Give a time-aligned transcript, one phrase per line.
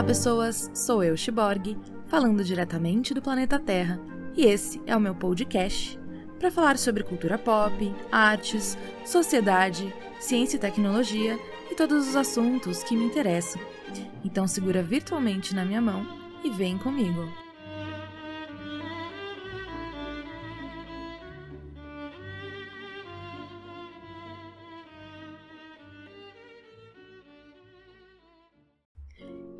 [0.00, 0.70] Olá, pessoas!
[0.72, 1.76] Sou eu, Shiborg,
[2.06, 4.00] falando diretamente do planeta Terra,
[4.34, 6.00] e esse é o meu podcast
[6.38, 11.38] para falar sobre cultura pop, artes, sociedade, ciência e tecnologia
[11.70, 13.60] e todos os assuntos que me interessam.
[14.24, 16.06] Então segura virtualmente na minha mão
[16.42, 17.30] e vem comigo.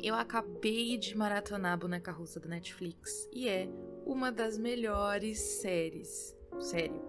[0.03, 3.69] Eu acabei de maratonar a Boneca Russa da Netflix e é
[4.03, 6.35] uma das melhores séries.
[6.59, 6.99] Sério.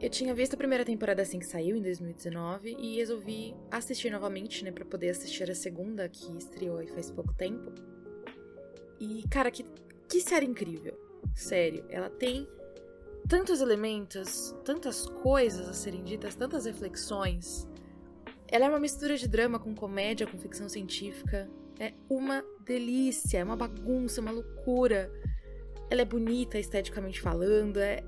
[0.00, 4.64] Eu tinha visto a primeira temporada assim que saiu, em 2019, e resolvi assistir novamente,
[4.64, 7.72] né, pra poder assistir a segunda, que estreou faz pouco tempo.
[8.98, 9.64] E, cara, que,
[10.08, 10.98] que série incrível.
[11.36, 12.48] Sério, ela tem
[13.28, 17.68] tantos elementos, tantas coisas a serem ditas, tantas reflexões.
[18.50, 21.48] Ela é uma mistura de drama com comédia, com ficção científica.
[21.78, 25.10] É uma delícia, é uma bagunça, uma loucura.
[25.88, 28.02] Ela é bonita esteticamente falando, é...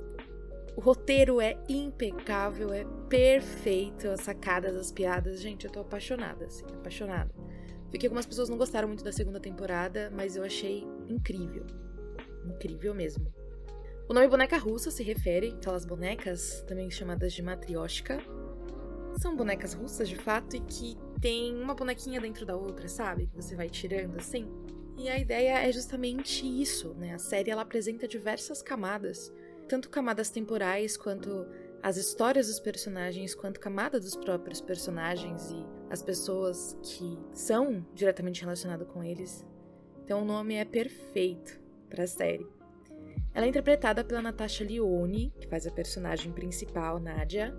[0.77, 5.41] o roteiro é impecável, é perfeito, as sacadas, as piadas.
[5.41, 7.33] Gente, eu tô apaixonada, assim, apaixonada.
[7.91, 11.65] Vi que algumas pessoas não gostaram muito da segunda temporada, mas eu achei incrível.
[12.45, 13.33] Incrível mesmo.
[14.09, 18.19] O nome boneca russa se refere àquelas bonecas, também chamadas de matrioshka.
[19.21, 23.27] São bonecas russas de fato e que tem uma bonequinha dentro da outra, sabe?
[23.27, 24.49] Que você vai tirando assim.
[24.99, 27.15] E a ideia é justamente isso, né?
[27.15, 29.33] A série ela apresenta diversas camadas,
[29.69, 31.47] tanto camadas temporais quanto
[31.83, 38.43] as histórias dos personagens, quanto camada dos próprios personagens e as pessoas que são diretamente
[38.43, 39.45] relacionadas com eles.
[40.05, 42.47] Então o nome é perfeito para a série.
[43.35, 47.55] Ela é interpretada pela Natasha Lyonne, que faz a personagem principal, Nadia,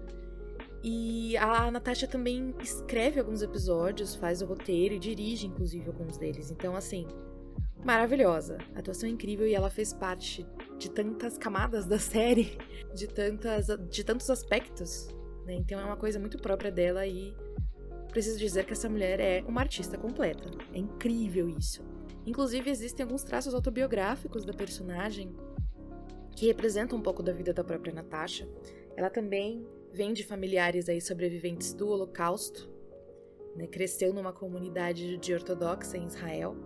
[0.84, 6.52] e a Natasha também escreve alguns episódios, faz o roteiro e dirige, inclusive, alguns deles.
[6.52, 7.08] Então, assim,
[7.86, 8.58] maravilhosa.
[8.76, 10.45] Atuação é incrível e ela fez parte
[10.77, 12.58] de tantas camadas da série,
[12.93, 15.08] de, tantas, de tantos aspectos.
[15.45, 15.54] Né?
[15.54, 17.33] Então, é uma coisa muito própria dela e
[18.10, 20.52] preciso dizer que essa mulher é uma artista completa.
[20.73, 21.82] É incrível isso.
[22.26, 25.33] Inclusive, existem alguns traços autobiográficos da personagem
[26.36, 28.48] que representam um pouco da vida da própria Natasha.
[28.98, 32.67] Ela também vem de familiares aí sobreviventes do Holocausto,
[33.55, 36.58] né, cresceu numa comunidade de ortodoxa em Israel.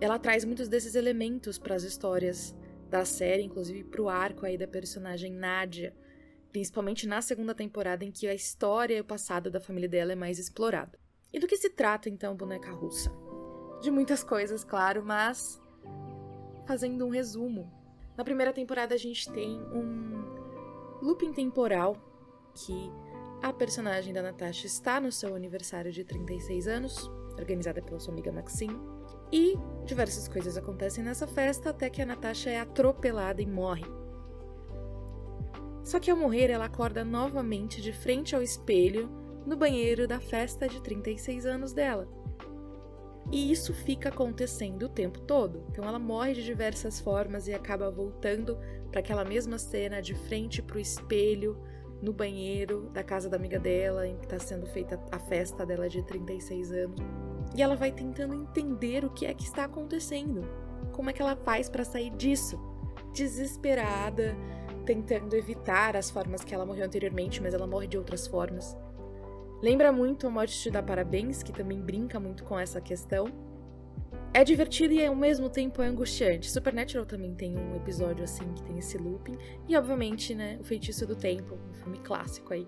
[0.00, 2.54] Ela traz muitos desses elementos para as histórias
[2.88, 5.94] da série, inclusive para o arco aí da personagem Nadia,
[6.50, 10.16] principalmente na segunda temporada em que a história e o passado da família dela é
[10.16, 10.98] mais explorado.
[11.32, 13.12] E do que se trata então Boneca Russa?
[13.80, 15.62] De muitas coisas, claro, mas
[16.66, 17.72] fazendo um resumo.
[18.16, 22.09] Na primeira temporada a gente tem um looping temporal
[22.54, 22.90] que
[23.42, 28.30] a personagem da Natasha está no seu aniversário de 36 anos, organizada pela sua amiga
[28.30, 28.78] Maxine,
[29.32, 29.56] e
[29.86, 33.86] diversas coisas acontecem nessa festa até que a Natasha é atropelada e morre.
[35.82, 39.08] Só que ao morrer, ela acorda novamente de frente ao espelho
[39.46, 42.06] no banheiro da festa de 36 anos dela.
[43.32, 45.64] E isso fica acontecendo o tempo todo.
[45.70, 48.58] Então ela morre de diversas formas e acaba voltando
[48.90, 51.56] para aquela mesma cena de frente para o espelho,
[52.02, 55.88] no banheiro da casa da amiga dela, em que está sendo feita a festa dela
[55.88, 57.00] de 36 anos.
[57.54, 60.42] E ela vai tentando entender o que é que está acontecendo.
[60.92, 62.58] Como é que ela faz para sair disso?
[63.12, 64.36] Desesperada,
[64.86, 68.76] tentando evitar as formas que ela morreu anteriormente, mas ela morre de outras formas.
[69.62, 73.49] Lembra muito a Morte Te Dá Parabéns, que também brinca muito com essa questão.
[74.32, 76.48] É divertido e ao mesmo tempo é angustiante.
[76.48, 79.36] Supernatural também tem um episódio assim que tem esse looping.
[79.68, 82.66] E obviamente, né, O Feitiço do Tempo, um filme clássico aí.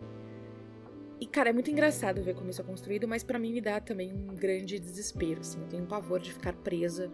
[1.21, 3.78] E, cara, é muito engraçado ver como isso é construído, mas para mim me dá
[3.81, 5.61] também um grande desespero, assim.
[5.61, 7.12] Eu tenho um pavor de ficar presa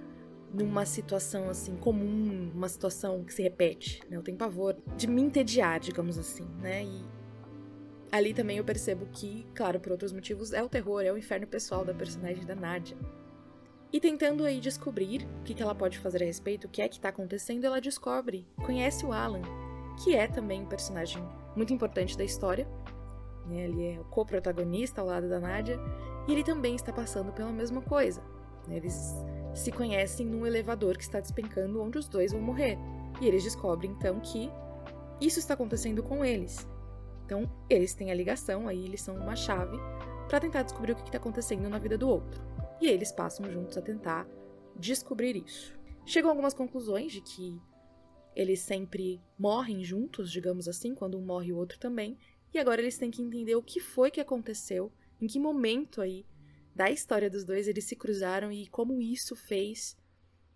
[0.51, 4.17] numa situação, assim, comum, uma situação que se repete, né?
[4.17, 6.85] Eu tenho pavor de me entediar, digamos assim, né?
[6.85, 7.05] E
[8.11, 11.47] ali também eu percebo que, claro, por outros motivos, é o terror, é o inferno
[11.47, 12.97] pessoal da personagem da Nadia.
[13.90, 16.96] E tentando aí descobrir o que ela pode fazer a respeito, o que é que
[16.96, 19.40] está acontecendo, ela descobre, conhece o Alan,
[20.05, 21.26] que é também um personagem
[21.56, 22.69] muito importante da história.
[23.46, 23.64] Né?
[23.64, 25.81] Ele é o co-protagonista ao lado da Nadia,
[26.26, 28.23] e ele também está passando pela mesma coisa.
[28.67, 28.76] Né?
[28.76, 29.14] Eles
[29.55, 32.76] se conhecem num elevador que está despencando onde os dois vão morrer.
[33.23, 34.50] E eles descobrem então que
[35.19, 36.69] isso está acontecendo com eles.
[37.25, 39.79] Então, eles têm a ligação, aí eles são uma chave
[40.29, 42.48] para tentar descobrir o que está acontecendo na vida do outro
[42.81, 44.29] e eles passam juntos a tentar
[44.77, 45.77] descobrir isso.
[46.07, 47.61] Chegam a algumas conclusões de que
[48.35, 52.17] eles sempre morrem juntos, digamos assim, quando um morre o outro também,
[52.53, 56.25] e agora eles têm que entender o que foi que aconteceu, em que momento aí
[56.75, 59.97] da história dos dois, eles se cruzaram e como isso fez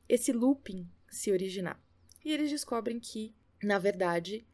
[0.08, 1.82] esse looping se originar.
[2.24, 4.46] E eles descobrem que, na verdade,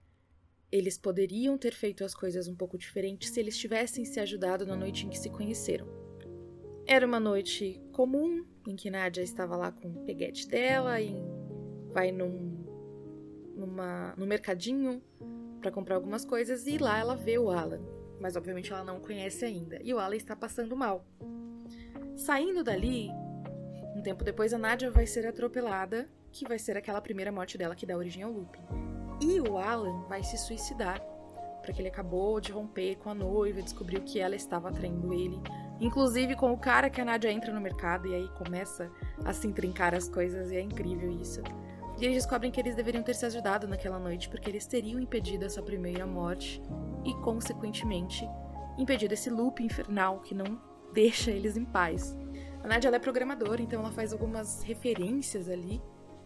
[0.73, 4.75] eles poderiam ter feito as coisas um pouco diferentes se eles tivessem se ajudado na
[4.75, 5.98] noite em que se conheceram.
[6.91, 11.15] Era uma noite comum, em que Nadia estava lá com o peguete dela e
[11.93, 12.65] vai num,
[13.55, 15.03] numa, no mercadinho
[15.61, 17.83] para comprar algumas coisas e lá ela vê o Alan.
[18.19, 19.79] Mas obviamente ela não conhece ainda.
[19.83, 21.05] E o Alan está passando mal.
[22.17, 23.11] Saindo dali,
[23.95, 27.75] um tempo depois a Nadia vai ser atropelada, que vai ser aquela primeira morte dela
[27.75, 28.65] que dá origem ao looping.
[29.21, 31.03] E o Alan vai se suicidar,
[31.63, 35.39] porque ele acabou de romper com a noiva, descobriu que ela estava traindo ele,
[35.81, 38.91] inclusive com o cara que a Nadia entra no mercado e aí começa
[39.25, 41.43] a se intrincar as coisas e é incrível isso.
[41.99, 45.45] E eles descobrem que eles deveriam ter se ajudado naquela noite porque eles teriam impedido
[45.45, 46.63] essa primeira morte
[47.05, 48.29] e, consequentemente,
[48.79, 50.61] impedido esse loop infernal que não
[50.93, 52.17] deixa eles em paz.
[52.63, 55.83] A Nadia é programadora, então ela faz algumas referências ali,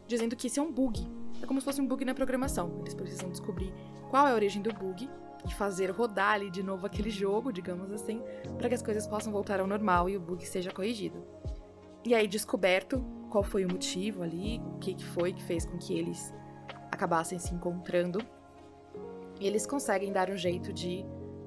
[0.07, 1.07] dizendo que isso é um bug.
[1.43, 2.79] É como se fosse um bug na programação.
[2.81, 3.73] Eles precisam descobrir
[4.11, 5.09] qual é a origem do bug
[5.47, 8.23] e fazer rodar ali de novo aquele jogo, digamos assim,
[8.59, 11.25] para que as coisas possam voltar ao normal e o bug seja corrigido.
[12.05, 15.97] E aí, descoberto qual foi o motivo ali, o que, foi que fez com que
[15.97, 16.33] eles
[16.91, 18.21] acabassem se encontrando,
[19.41, 21.05] eles conseguem dar um jeito de,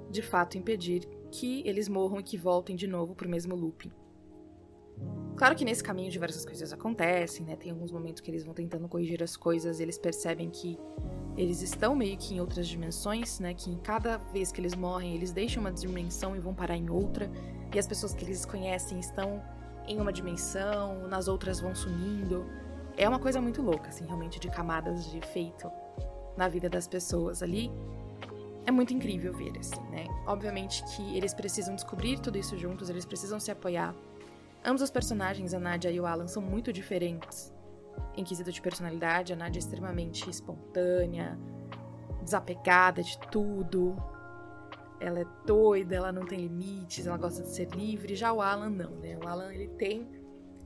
[0.09, 3.91] de fato, impedir que eles morram e que voltem de novo pro mesmo looping.
[5.35, 7.55] Claro que nesse caminho diversas coisas acontecem, né?
[7.55, 10.79] Tem alguns momentos que eles vão tentando corrigir as coisas, eles percebem que
[11.35, 13.53] eles estão meio que em outras dimensões, né?
[13.53, 16.89] Que em cada vez que eles morrem, eles deixam uma dimensão e vão parar em
[16.89, 17.29] outra,
[17.73, 19.43] e as pessoas que eles conhecem estão
[19.85, 22.45] em uma dimensão, nas outras vão sumindo.
[22.95, 25.69] É uma coisa muito louca, assim, realmente, de camadas de efeito
[26.37, 27.69] na vida das pessoas ali.
[28.65, 30.07] É muito incrível ver, assim, né?
[30.25, 33.93] Obviamente que eles precisam descobrir tudo isso juntos, eles precisam se apoiar.
[34.67, 37.53] Ambos os personagens, a Nadia e o Alan, são muito diferentes.
[38.17, 41.37] Em quesito de personalidade, a Nadia é extremamente espontânea,
[42.23, 43.95] desapegada de tudo,
[44.99, 48.15] ela é doida, ela não tem limites, ela gosta de ser livre.
[48.15, 49.15] Já o Alan não, né?
[49.23, 50.09] O Alan ele tem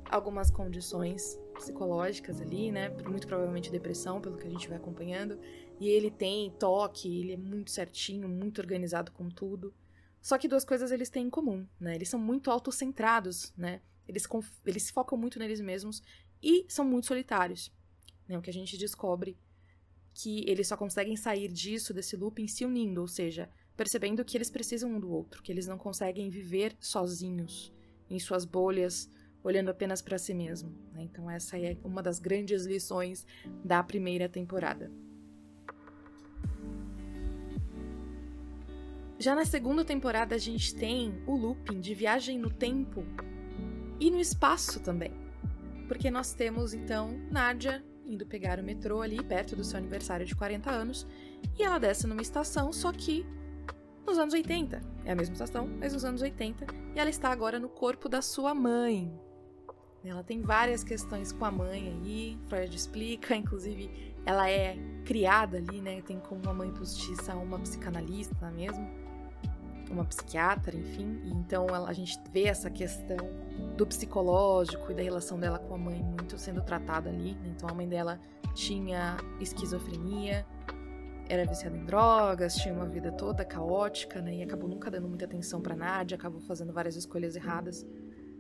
[0.10, 2.88] algumas condições psicológicas ali, né?
[3.06, 5.38] Muito provavelmente depressão, pelo que a gente vai acompanhando.
[5.78, 9.74] E ele tem toque, ele é muito certinho, muito organizado com tudo.
[10.22, 11.96] Só que duas coisas eles têm em comum, né?
[11.96, 13.82] Eles são muito autocentrados, né?
[14.10, 14.28] Eles,
[14.66, 16.02] eles se focam muito neles mesmos
[16.42, 17.72] e são muito solitários.
[18.28, 18.36] Né?
[18.38, 19.38] O que a gente descobre
[20.16, 23.48] que eles só conseguem sair disso, desse looping, se unindo, ou seja,
[23.78, 27.72] percebendo que eles precisam um do outro, que eles não conseguem viver sozinhos,
[28.10, 29.08] em suas bolhas,
[29.44, 30.72] olhando apenas para si mesmo.
[30.92, 31.04] Né?
[31.04, 33.28] Então, essa é uma das grandes lições
[33.64, 34.92] da primeira temporada.
[39.20, 43.06] Já na segunda temporada, a gente tem o looping de viagem no tempo
[44.00, 45.12] e no espaço também.
[45.88, 50.36] Porque nós temos então Nadia indo pegar o metrô ali perto do seu aniversário de
[50.36, 51.06] 40 anos
[51.58, 53.26] e ela desce numa estação, só que
[54.06, 54.82] nos anos 80.
[55.06, 56.66] É a mesma estação, mas nos anos 80.
[56.96, 59.12] E ela está agora no corpo da sua mãe.
[60.04, 65.82] Ela tem várias questões com a mãe aí, Freud explica, inclusive ela é criada ali,
[65.82, 66.02] né?
[66.02, 68.90] Tem como uma mãe postiça uma psicanalista mesmo,
[69.90, 71.22] uma psiquiatra, enfim.
[71.24, 73.18] E então ela, a gente vê essa questão
[73.76, 77.36] do psicológico e da relação dela com a mãe muito sendo tratada ali.
[77.36, 77.54] Né?
[77.56, 78.20] Então a mãe dela
[78.54, 80.46] tinha esquizofrenia,
[81.28, 84.38] era viciada em drogas, tinha uma vida toda caótica, né?
[84.38, 87.86] E acabou nunca dando muita atenção para Nadia, acabou fazendo várias escolhas erradas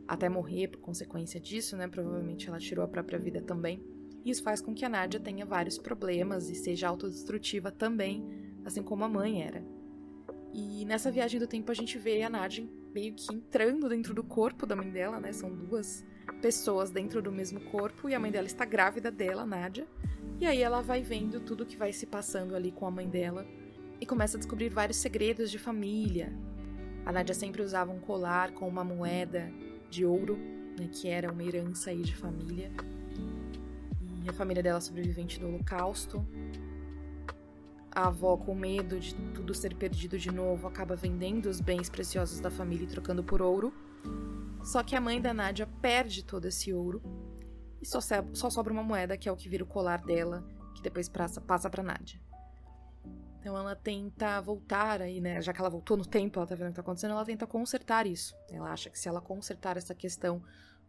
[0.07, 1.87] até morrer por consequência disso, né?
[1.87, 3.83] Provavelmente ela tirou a própria vida também.
[4.25, 8.27] Isso faz com que a Nadia tenha vários problemas e seja autodestrutiva também,
[8.65, 9.63] assim como a mãe era.
[10.53, 14.23] E nessa viagem do tempo a gente vê a Nadia meio que entrando dentro do
[14.23, 15.31] corpo da mãe dela, né?
[15.31, 16.05] São duas
[16.41, 19.87] pessoas dentro do mesmo corpo e a mãe dela está grávida dela, Nadia.
[20.39, 23.45] E aí ela vai vendo tudo que vai se passando ali com a mãe dela
[23.99, 26.33] e começa a descobrir vários segredos de família.
[27.05, 29.51] A Nadia sempre usava um colar com uma moeda
[29.89, 30.37] de ouro,
[30.79, 32.71] né, que era uma herança aí de família.
[34.23, 36.25] E a família dela sobrevivente do Holocausto.
[37.91, 42.39] A avó, com medo de tudo ser perdido de novo, acaba vendendo os bens preciosos
[42.39, 43.73] da família e trocando por ouro.
[44.63, 47.01] Só que a mãe da Nádia perde todo esse ouro
[47.81, 47.99] e só,
[48.33, 51.41] só sobra uma moeda, que é o que vira o colar dela, que depois passa,
[51.41, 52.19] passa pra Nadia.
[53.39, 55.41] Então ela tenta voltar aí, né?
[55.41, 57.47] Já que ela voltou no tempo, ela tá vendo o que tá acontecendo, ela tenta
[57.47, 58.35] consertar isso.
[58.51, 60.43] Ela acha que se ela consertar essa questão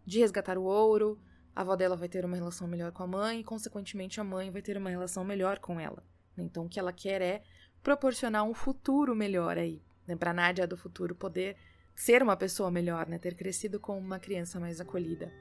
[0.05, 1.19] de resgatar o ouro,
[1.55, 4.51] a avó dela vai ter uma relação melhor com a mãe e, consequentemente, a mãe
[4.51, 6.03] vai ter uma relação melhor com ela.
[6.37, 7.43] Então o que ela quer é
[7.83, 10.17] proporcionar um futuro melhor aí, né?
[10.17, 11.57] Pra Nádia do futuro poder
[11.95, 13.19] ser uma pessoa melhor, né?
[13.19, 15.33] Ter crescido com uma criança mais acolhida.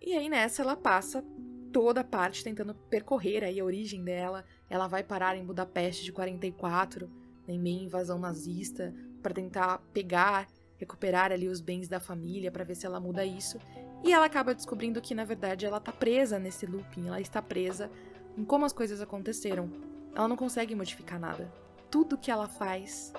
[0.00, 1.24] E aí nessa ela passa
[1.72, 4.44] toda a parte tentando percorrer aí a origem dela.
[4.68, 7.10] Ela vai parar em Budapeste de 44,
[7.46, 12.64] em meio à invasão nazista, para tentar pegar, recuperar ali os bens da família, para
[12.64, 13.58] ver se ela muda isso.
[14.04, 17.90] E ela acaba descobrindo que na verdade ela tá presa nesse looping, ela está presa
[18.36, 19.70] em como as coisas aconteceram.
[20.18, 21.48] Ela não consegue modificar nada.
[21.88, 23.12] Tudo que ela faz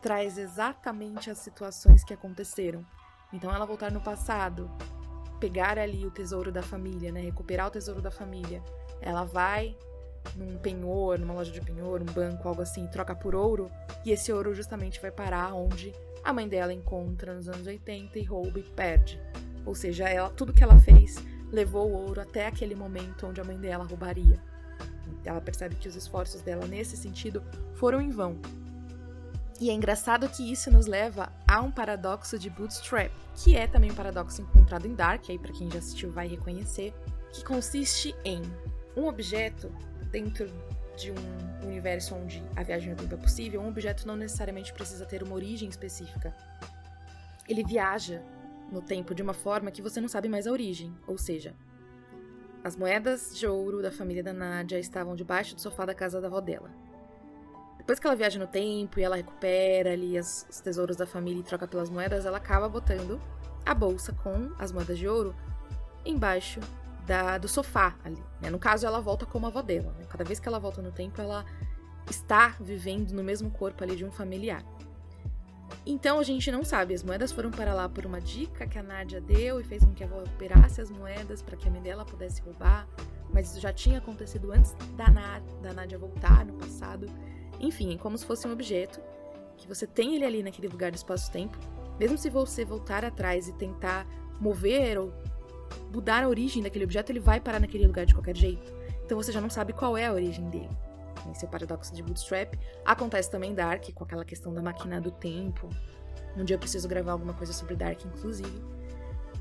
[0.00, 2.86] traz exatamente as situações que aconteceram.
[3.32, 4.70] Então, ela voltar no passado,
[5.40, 7.22] pegar ali o tesouro da família, né?
[7.22, 8.62] Recuperar o tesouro da família.
[9.00, 9.76] Ela vai
[10.36, 13.68] num penhor, numa loja de penhor, um banco, algo assim, troca por ouro,
[14.04, 15.92] e esse ouro justamente vai parar onde
[16.22, 19.20] a mãe dela encontra nos anos 80 e rouba e perde.
[19.66, 21.16] Ou seja, ela, tudo que ela fez
[21.50, 24.40] levou o ouro até aquele momento onde a mãe dela roubaria.
[25.28, 27.42] Ela percebe que os esforços dela nesse sentido
[27.74, 28.38] foram em vão,
[29.60, 33.90] e é engraçado que isso nos leva a um paradoxo de Bootstrap, que é também
[33.90, 36.94] um paradoxo encontrado em Dark, aí para quem já assistiu vai reconhecer,
[37.32, 38.40] que consiste em
[38.96, 39.68] um objeto
[40.12, 40.46] dentro
[40.96, 45.04] de um universo onde a viagem no tempo é possível, um objeto não necessariamente precisa
[45.04, 46.32] ter uma origem específica.
[47.48, 48.22] Ele viaja
[48.70, 51.52] no tempo de uma forma que você não sabe mais a origem, ou seja,
[52.64, 56.26] as moedas de ouro da família da Nadia estavam debaixo do sofá da casa da
[56.26, 56.70] avó dela.
[57.78, 61.40] Depois que ela viaja no tempo e ela recupera ali as, os tesouros da família
[61.40, 63.20] e troca pelas moedas, ela acaba botando
[63.64, 65.34] a bolsa com as moedas de ouro
[66.04, 66.60] embaixo
[67.06, 68.22] da, do sofá ali.
[68.40, 68.50] Né?
[68.50, 69.94] No caso, ela volta como a avó dela.
[69.98, 70.04] Né?
[70.08, 71.44] Cada vez que ela volta no tempo, ela
[72.10, 74.62] está vivendo no mesmo corpo ali de um familiar.
[75.86, 78.82] Então a gente não sabe, as moedas foram para lá por uma dica que a
[78.82, 80.22] Nádia deu e fez com que a avó
[80.80, 82.86] as moedas para que a mãe dela pudesse roubar,
[83.32, 85.06] mas isso já tinha acontecido antes da,
[85.62, 87.06] da Nádia voltar no passado.
[87.58, 89.00] Enfim, é como se fosse um objeto
[89.56, 91.58] que você tem ele ali naquele lugar do espaço-tempo,
[91.98, 94.06] mesmo se você voltar atrás e tentar
[94.40, 95.12] mover ou
[95.92, 98.72] mudar a origem daquele objeto, ele vai parar naquele lugar de qualquer jeito.
[99.04, 100.70] Então você já não sabe qual é a origem dele.
[101.30, 102.54] Esse é o paradoxo de Bootstrap.
[102.84, 105.68] Acontece também em Dark, com aquela questão da máquina do tempo.
[106.36, 108.62] Um dia eu preciso gravar alguma coisa sobre Dark, inclusive.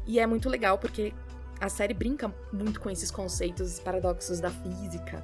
[0.06, 1.14] E é muito legal porque
[1.60, 5.24] a série brinca muito com esses conceitos paradoxos da física,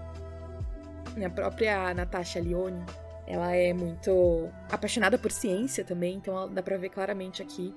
[1.24, 2.84] a própria Natasha Leone,
[3.27, 7.74] ela é muito apaixonada por ciência também, então dá pra ver claramente aqui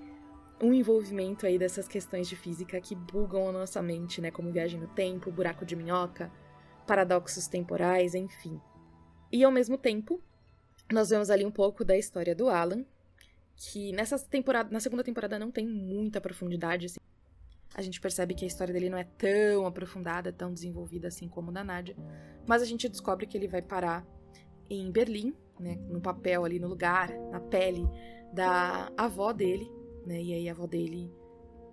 [0.61, 4.31] um envolvimento aí dessas questões de física que bugam a nossa mente, né?
[4.31, 6.33] Como viagem no tempo, buraco de minhoca,
[6.87, 8.59] paradoxos temporais, enfim.
[9.37, 10.19] E ao mesmo tempo,
[10.91, 12.87] nós vemos ali um pouco da história do Alan,
[13.55, 16.99] que nessa temporada, na segunda temporada não tem muita profundidade, assim
[17.75, 21.53] a gente percebe que a história dele não é tão aprofundada, tão desenvolvida assim como
[21.53, 21.95] da Nadia.
[22.47, 24.07] Mas a gente descobre que ele vai parar
[24.71, 27.87] em Berlim, né, no papel ali no lugar, na pele
[28.33, 29.71] da avó dele,
[30.07, 30.23] né?
[30.23, 31.13] E aí a avó dele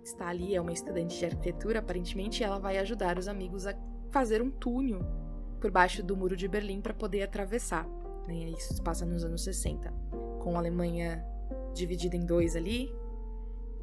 [0.04, 3.74] está ali, é uma estudante de arquitetura, aparentemente, e ela vai ajudar os amigos a
[4.10, 5.23] fazer um túnel
[5.64, 7.88] por baixo do muro de Berlim para poder atravessar.
[8.28, 8.50] Né?
[8.50, 9.90] Isso se passa nos anos 60,
[10.38, 11.24] com a Alemanha
[11.72, 12.94] dividida em dois ali,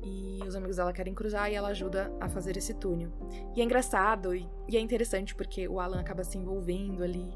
[0.03, 3.09] e os amigos dela querem cruzar e ela ajuda a fazer esse túnel.
[3.55, 7.33] E é engraçado e, e é interessante porque o Alan acaba se envolvendo ali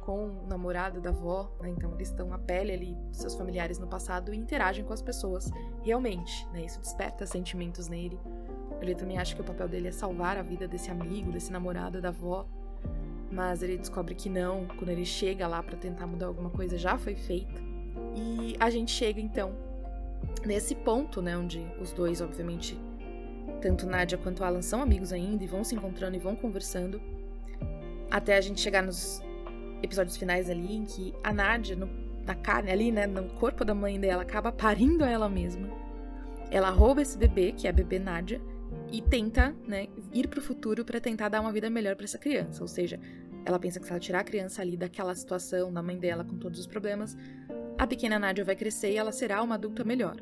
[0.00, 1.68] com o namorado da avó, né?
[1.68, 5.02] então eles estão a pele ali dos seus familiares no passado e interagem com as
[5.02, 5.52] pessoas
[5.84, 6.64] realmente, né?
[6.64, 8.18] Isso desperta sentimentos nele.
[8.80, 12.02] Ele também acha que o papel dele é salvar a vida desse amigo, desse namorado
[12.02, 12.44] da avó,
[13.34, 16.96] mas ele descobre que não, quando ele chega lá para tentar mudar alguma coisa já
[16.96, 17.62] foi feito.
[18.14, 19.52] E a gente chega então
[20.46, 22.78] nesse ponto, né, onde os dois, obviamente,
[23.60, 27.00] tanto Nadia quanto Alan são amigos ainda e vão se encontrando e vão conversando,
[28.10, 29.22] até a gente chegar nos
[29.82, 31.88] episódios finais ali em que a Nadia, no,
[32.24, 35.68] na carne ali, né, no corpo da mãe dela, acaba parindo a ela mesma.
[36.50, 38.40] Ela rouba esse bebê, que é a bebê Nadia,
[38.92, 42.62] e tenta, né, ir pro futuro para tentar dar uma vida melhor para essa criança.
[42.62, 43.00] Ou seja,
[43.44, 46.36] ela pensa que se ela tirar a criança ali daquela situação, da mãe dela com
[46.36, 47.16] todos os problemas,
[47.78, 50.16] a pequena Nadia vai crescer e ela será uma adulta melhor.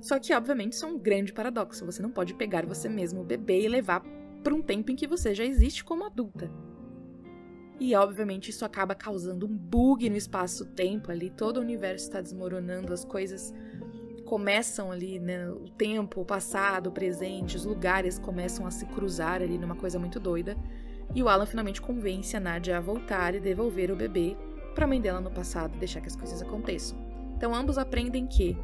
[0.00, 1.86] Só que, obviamente, isso é um grande paradoxo.
[1.86, 4.02] Você não pode pegar você mesmo, bebê, e levar
[4.42, 6.50] para um tempo em que você já existe como adulta.
[7.78, 11.30] E, obviamente, isso acaba causando um bug no espaço-tempo ali.
[11.30, 13.54] Todo o universo está desmoronando, as coisas
[14.24, 15.50] começam ali, né?
[15.50, 19.98] O tempo, o passado, o presente, os lugares começam a se cruzar ali numa coisa
[19.98, 20.56] muito doida.
[21.14, 24.36] E o Alan finalmente convence a Nadia a voltar e devolver o bebê
[24.74, 26.98] para a mãe dela no passado e deixar que as coisas aconteçam.
[27.36, 28.56] Então ambos aprendem que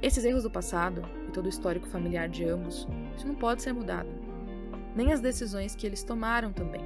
[0.00, 2.86] esses erros do passado e todo o histórico familiar de ambos,
[3.16, 4.08] isso não pode ser mudado.
[4.94, 6.82] Nem as decisões que eles tomaram também.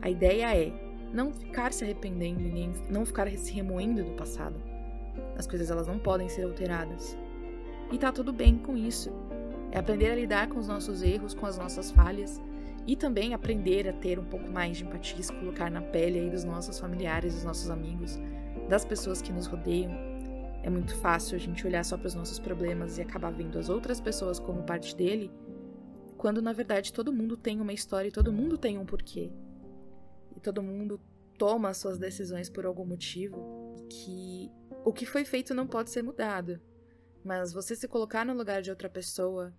[0.00, 0.72] A ideia é
[1.12, 4.56] não ficar se arrependendo e nem não ficar se remoendo do passado.
[5.36, 7.16] As coisas elas não podem ser alteradas.
[7.90, 9.12] E tá tudo bem com isso.
[9.70, 12.40] É aprender a lidar com os nossos erros, com as nossas falhas
[12.86, 16.30] e também aprender a ter um pouco mais de empatia, se colocar na pele aí
[16.30, 18.18] dos nossos familiares, dos nossos amigos,
[18.68, 19.92] das pessoas que nos rodeiam.
[20.62, 23.68] É muito fácil a gente olhar só para os nossos problemas e acabar vendo as
[23.68, 25.30] outras pessoas como parte dele,
[26.16, 29.32] quando na verdade todo mundo tem uma história e todo mundo tem um porquê.
[30.36, 31.00] E todo mundo
[31.38, 34.50] toma suas decisões por algum motivo, que
[34.84, 36.60] o que foi feito não pode ser mudado.
[37.24, 39.52] Mas você se colocar no lugar de outra pessoa,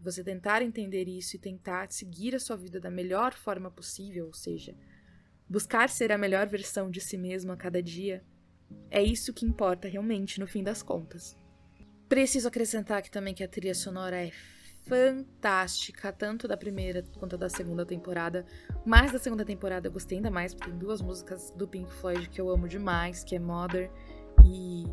[0.00, 4.34] você tentar entender isso e tentar seguir a sua vida da melhor forma possível, ou
[4.34, 4.74] seja,
[5.48, 8.24] buscar ser a melhor versão de si mesmo a cada dia,
[8.90, 11.36] é isso que importa realmente no fim das contas.
[12.08, 14.30] Preciso acrescentar aqui também que a trilha sonora é
[14.86, 18.46] fantástica, tanto da primeira quanto da segunda temporada.
[18.84, 22.28] Mas da segunda temporada eu gostei ainda mais, porque tem duas músicas do Pink Floyd
[22.28, 23.90] que eu amo demais, que é Mother
[24.44, 24.84] e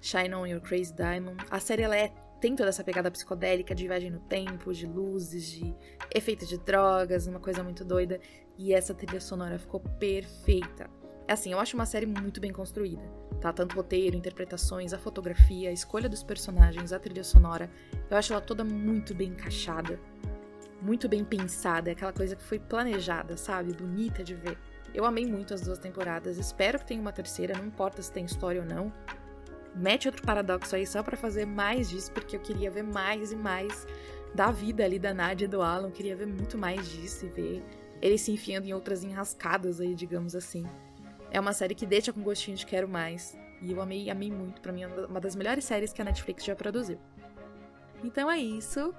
[0.00, 1.42] Shine On Your Crazy Diamond.
[1.50, 5.50] A série ela é, tem toda essa pegada psicodélica de viagem no tempo, de luzes,
[5.50, 5.74] de
[6.14, 8.20] efeito de drogas, uma coisa muito doida.
[8.56, 10.90] E essa trilha sonora ficou perfeita.
[11.26, 13.02] É assim, eu acho uma série muito bem construída,
[13.40, 13.52] tá?
[13.52, 17.70] Tanto roteiro, interpretações, a fotografia, a escolha dos personagens, a trilha sonora.
[18.10, 20.00] Eu acho ela toda muito bem encaixada,
[20.80, 23.74] muito bem pensada, é aquela coisa que foi planejada, sabe?
[23.74, 24.56] Bonita de ver.
[24.94, 28.24] Eu amei muito as duas temporadas, espero que tenha uma terceira, não importa se tem
[28.24, 28.90] história ou não.
[29.74, 33.36] Mete outro paradoxo aí só para fazer mais disso, porque eu queria ver mais e
[33.36, 33.86] mais
[34.34, 37.28] da vida ali da Nadia e do Alan, eu queria ver muito mais disso e
[37.28, 37.64] ver
[38.00, 40.66] eles se enfiando em outras enrascadas aí, digamos assim.
[41.30, 43.36] É uma série que deixa com gostinho de quero mais.
[43.60, 44.60] E eu amei, amei muito.
[44.60, 46.98] Pra mim, é uma das melhores séries que a Netflix já produziu.
[48.02, 48.94] Então é isso.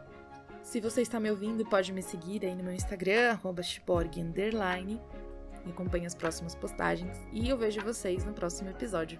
[0.62, 3.40] Se você está me ouvindo, pode me seguir aí no meu Instagram,
[4.18, 5.02] underline.
[5.66, 7.18] E acompanhe as próximas postagens.
[7.32, 9.20] E eu vejo vocês no próximo episódio.